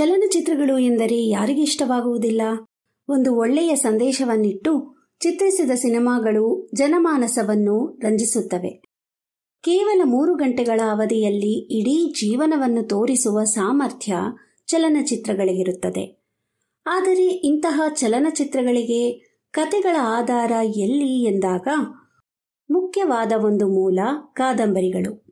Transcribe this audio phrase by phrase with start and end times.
[0.00, 2.42] ಚಲನಚಿತ್ರಗಳು ಎಂದರೆ ಯಾರಿಗೆ ಇಷ್ಟವಾಗುವುದಿಲ್ಲ?
[3.08, 8.82] ಒಂದು ಒಳ್ಳೆಯ ಸಂದೇಶವನ್ನಿಟ್ಟು ಚಿತ್ರಿಸಿದ ಸಿನಿಮಾಗಳು ಜನಮಾನಸವನ್ನು ರಂಜಿಸುತ್ತವೆ.
[9.62, 14.16] ಕೇವಲ ಮೂರು ಗಂಟೆಗಳ ಅವಧಿಯಲ್ಲಿ ಇಡೀ ಜೀವನವನ್ನು ತೋರಿಸುವ ಸಾಮರ್ಥ್ಯ
[14.66, 16.22] ಚಲನಚಿತ್ರಗಳಿಗಿರುತ್ತದೆ.
[16.86, 19.12] ಆದರೆ ಇಂತಹ ಚಲನಚಿತ್ರಗಳಿಗೆ
[19.50, 21.68] ಕತೆಗಳ ಆಧಾರ ಎಲ್ಲಿ ಎಂದಾಗ
[22.70, 23.98] ಮುಖ್ಯವಾದ ಒಂದು ಮೂಲ
[24.32, 25.24] ಕಾದಂಬರಿಗಳು.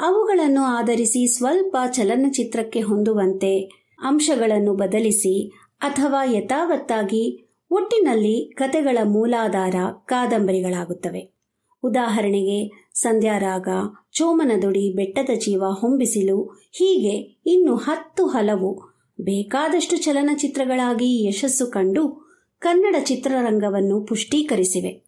[0.00, 5.48] ಅವುಗಳನ್ನು ಆಧರಿಸಿ ಸ್ವಲ್ಪ ಚಲನಚಿತ್ರಕ್ಕೆ ಹೊಂದುವಂತೆ ಅಂಶಗಳನ್ನು ಬದಲಿಸಿ
[5.80, 11.40] ಅಥವಾ ಯಥಾವತ್ತಾಗಿ ಒಟ್ಟಿನಲ್ಲಿ ಕತೆಗಳ ಮೂಲಾಧಾರ ಕಾದಂಬರಿಗಳಾಗುತ್ತವೆ.
[11.82, 13.68] ಉದಾಹರಣೆಗೆ, ಸಂಧ್ಯಾರಾಗ
[14.12, 16.42] ಚೋಮನದುಡಿ ಬೆಟ್ಟದ ಜೀವ ಹೊಂಬಿಸಿಲು
[16.72, 18.90] ಹೀಗೆ ಇನ್ನು ಹತ್ತು ಹಲವು
[19.20, 25.04] ಬೇಕಾದಷ್ಟು ಚಲನಚಿತ್ರಗಳಾಗಿ ಯಶಸ್ಸು ಕಂಡು ಕನ್ನಡ ಚಿತ್ರರಂಗವನ್ನು ಪುಷ್ಟೀಕರಿಸಿವೆ.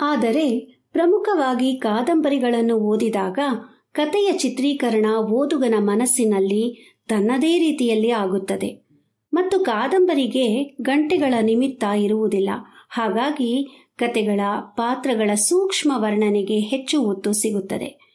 [0.00, 3.38] ಆದರೆ, ಪ್ರಮುಖವಾಗಿ ಕಾದಂಬರಿಗಳನ್ನು ಓದಿದಾಗ
[3.92, 8.88] ಕತೆಯ ಚಿತ್ರೀಕರಣ ಓದುಗನ ಮನಸ್ಸಿನಲ್ಲಿ ತನ್ನದೇ ರೀತಿಯಲ್ಲಿ ಆಗುತ್ತದೆ.
[9.34, 12.50] ಮತ್ತು ಕಾದಂಬರಿಗೆ ಗಂಟೆಗಳ ನಿಮಿತ್ತ ಇರುವುದಿಲ್ಲ.
[12.88, 18.08] ಹಾಗಾಗಿ ಕತೆಗಳ ಪಾತ್ರಗಳ ಸೂಕ್ಷ್ಮ ವರ್ಣನೆಗೆ ಹೆಚ್ಚು ಒತ್ತು ಸಿಗುತ್ತದೆ.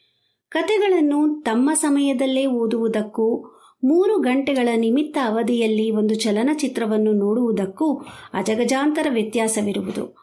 [0.50, 7.94] ಕತೆಗಳನ್ನು ತಮ್ಮ ಸಮಯದಲ್ಲೇ ಓದುವುದಕ್ಕೂ, ಮೂರು ಗಂಟೆಗಳ ನಿಮಿತ್ತ ಅವಧಿಯಲ್ಲಿ ಒಂದು ಚಲನಚಿತ್ರವನ್ನು ನೋಡುವುದಕ್ಕೂ
[8.34, 10.16] ಅಜಗಜಾಂತರ ವ್ಯತ್ಯಾಸವಿರುವುದು.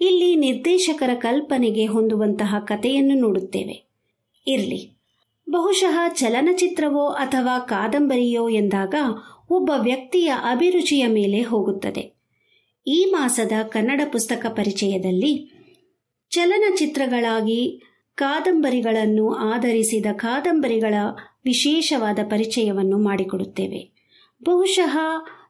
[0.00, 3.90] ಇಲ್ಲಿ ನಿರ್ದೇಶಕರ ಕಲ್ಪನೆಗೆ ಹೊಂದುವಂತಹ ಕಥೆಯನ್ನು ನೋಡುತ್ತೇವೆ.
[4.46, 4.99] ಇರಲಿ.
[5.50, 8.94] ಬಹುಶಃ ಚಲನಚಿತ್ರವೋ ಅಥವಾ ಕಾದಂಬರಿಯೋ ಎಂದಾಗ
[9.50, 12.20] ಒಬ್ಬ ವ್ಯಕ್ತಿಯ ಅಭಿರುಚಿಯ ಮೇಲೆ ಹೋಗುತ್ತದೆ.
[12.86, 15.52] ಈ ಮಾಸದ ಕನ್ನಡ ಪುಸ್ತಕ ಪರಿಚಯದಲ್ಲಿ
[16.30, 17.82] ಚಲನಚಿತ್ರಗಳಾಗಿ
[18.14, 20.94] ಕಾದಂಬರಿಗಳನ್ನು ಆಧರಿಸಿದ ಕಾದಂಬರಿಗಳ
[21.44, 23.90] ವಿಶೇಷವಾದ ಪರಿಚಯವನ್ನು ಮಾಡಿಕೊಡುತ್ತೇವೆ.
[24.44, 24.98] ಬಹುಶಃ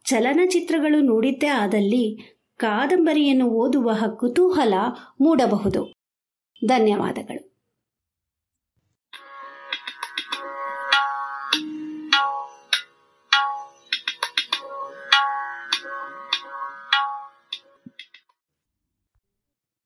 [0.04, 4.74] ಚಲನಚಿತ್ರಗಳು ನೋಡಿದ್ದೇ ಆದಲ್ಲಿ ಕಾದಂಬರಿಯನ್ನು ಓದುವ ಕುತೂಹಲ
[5.20, 5.92] ಮೂಡಬಹುದು.
[6.66, 7.49] ಧನ್ಯವಾದಗಳು.